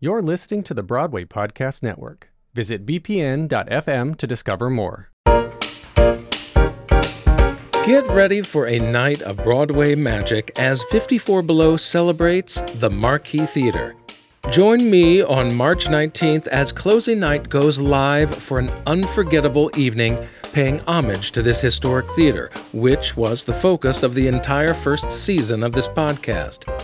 [0.00, 2.30] You're listening to the Broadway Podcast Network.
[2.54, 5.10] Visit bpn.fm to discover more.
[7.84, 13.96] Get ready for a night of Broadway magic as 54 Below celebrates the Marquis Theater.
[14.52, 20.16] Join me on March 19th as closing night goes live for an unforgettable evening
[20.52, 25.64] paying homage to this historic theater, which was the focus of the entire first season
[25.64, 26.77] of this podcast.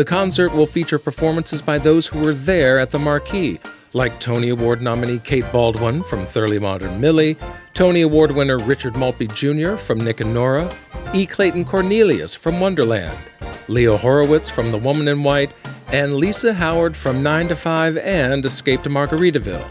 [0.00, 3.60] The concert will feature performances by those who were there at the Marquis,
[3.92, 7.36] like Tony Award nominee Kate Baldwin from Thoroughly Modern Millie,
[7.74, 9.76] Tony Award winner Richard Maltby Jr.
[9.76, 10.74] from Nick and Nora,
[11.12, 11.26] E.
[11.26, 13.14] Clayton Cornelious from Wonderland,
[13.68, 15.52] Leah Horowitz from The Woman in White,
[15.92, 19.68] and Lisa Howard from 9 to 5 and Escape to Margaritaville.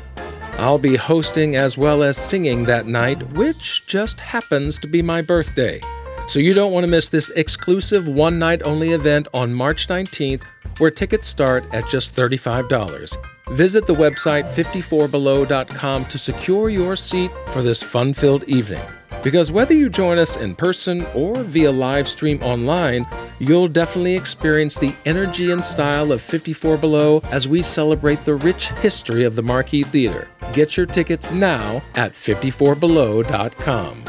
[0.59, 5.23] I'll be hosting as well as singing that night, which just happens to be my
[5.23, 5.81] birthday.
[6.29, 10.43] So you don't want to miss this exclusive one night only event on March 19th,
[10.77, 13.17] where tickets start at just $35.
[13.55, 18.85] Visit the website 54below.com to secure your seat for this fun filled evening.
[19.23, 23.07] Because whether you join us in person or via live stream online,
[23.39, 28.69] you'll definitely experience the energy and style of 54 Below as we celebrate the rich
[28.83, 30.27] history of the Marquis Theater.
[30.53, 34.08] Get your tickets now at 54below.com.